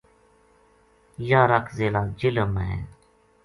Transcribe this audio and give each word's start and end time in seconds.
یاہ 1.29 1.49
رَکھ 1.51 1.71
ضلع 1.77 2.01
جہلم 2.19 2.49
ما 2.55 2.67